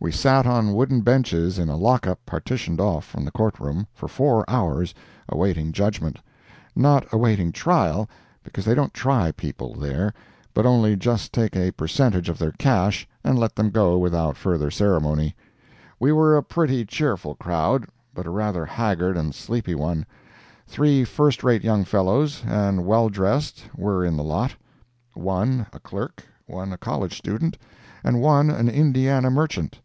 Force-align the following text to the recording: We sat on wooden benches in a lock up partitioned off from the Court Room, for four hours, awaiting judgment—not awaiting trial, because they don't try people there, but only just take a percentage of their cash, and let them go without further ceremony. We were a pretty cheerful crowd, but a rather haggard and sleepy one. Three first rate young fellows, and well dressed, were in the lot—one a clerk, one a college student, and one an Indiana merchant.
We 0.00 0.12
sat 0.12 0.46
on 0.46 0.74
wooden 0.74 1.00
benches 1.00 1.58
in 1.58 1.70
a 1.70 1.76
lock 1.78 2.06
up 2.06 2.20
partitioned 2.26 2.78
off 2.78 3.06
from 3.06 3.24
the 3.24 3.30
Court 3.30 3.58
Room, 3.58 3.86
for 3.94 4.06
four 4.06 4.44
hours, 4.46 4.92
awaiting 5.30 5.72
judgment—not 5.72 7.06
awaiting 7.10 7.52
trial, 7.52 8.06
because 8.42 8.66
they 8.66 8.74
don't 8.74 8.92
try 8.92 9.30
people 9.32 9.72
there, 9.74 10.12
but 10.52 10.66
only 10.66 10.94
just 10.94 11.32
take 11.32 11.56
a 11.56 11.70
percentage 11.70 12.28
of 12.28 12.36
their 12.36 12.52
cash, 12.52 13.08
and 13.22 13.38
let 13.38 13.56
them 13.56 13.70
go 13.70 13.96
without 13.96 14.36
further 14.36 14.70
ceremony. 14.70 15.34
We 15.98 16.12
were 16.12 16.36
a 16.36 16.42
pretty 16.42 16.84
cheerful 16.84 17.34
crowd, 17.36 17.86
but 18.12 18.26
a 18.26 18.30
rather 18.30 18.66
haggard 18.66 19.16
and 19.16 19.34
sleepy 19.34 19.74
one. 19.74 20.04
Three 20.66 21.04
first 21.04 21.42
rate 21.42 21.64
young 21.64 21.82
fellows, 21.82 22.42
and 22.46 22.84
well 22.84 23.08
dressed, 23.08 23.64
were 23.74 24.04
in 24.04 24.18
the 24.18 24.24
lot—one 24.24 25.64
a 25.72 25.80
clerk, 25.80 26.22
one 26.44 26.74
a 26.74 26.76
college 26.76 27.16
student, 27.16 27.56
and 28.04 28.20
one 28.20 28.50
an 28.50 28.68
Indiana 28.68 29.30
merchant. 29.30 29.80